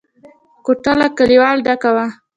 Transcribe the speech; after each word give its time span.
کوټه 0.65 0.93
له 1.01 1.07
کليوالو 1.17 1.63
ډکه 1.67 1.89
وه. 1.95 2.05